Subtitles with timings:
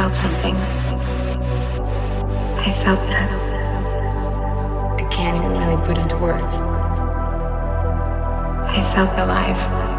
[0.00, 0.54] felt something.
[2.56, 3.28] I felt that.
[4.98, 6.58] I can't even really put into words.
[8.78, 9.89] I felt alive.